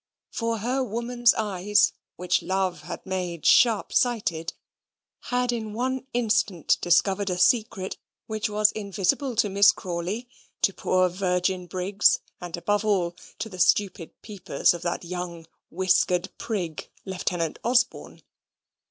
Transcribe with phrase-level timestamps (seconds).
[0.31, 4.51] For her woman's eyes, which Love had made sharp sighted,
[5.25, 10.27] had in one instant discovered a secret which was invisible to Miss Crawley,
[10.63, 16.35] to poor virgin Briggs, and above all, to the stupid peepers of that young whiskered
[16.39, 18.23] prig, Lieutenant Osborne.